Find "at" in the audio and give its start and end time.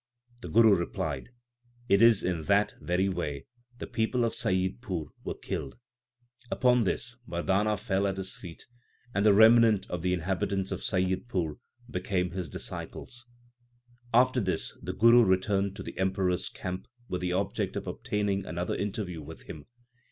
8.07-8.17